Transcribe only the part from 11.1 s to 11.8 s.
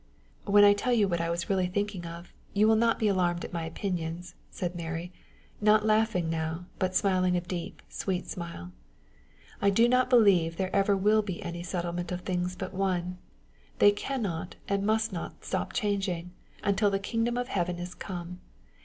be any